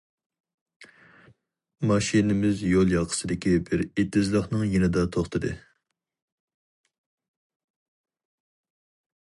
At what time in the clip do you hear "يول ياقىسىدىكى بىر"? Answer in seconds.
2.69-3.83